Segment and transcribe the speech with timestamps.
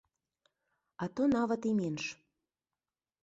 [1.05, 2.03] А то нават і менш.